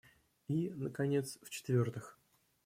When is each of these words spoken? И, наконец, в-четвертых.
И, 0.47 0.71
наконец, 0.73 1.37
в-четвертых. 1.43 2.17